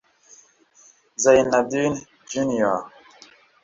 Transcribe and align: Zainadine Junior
Zainadine 1.15 1.95
Junior 2.31 2.79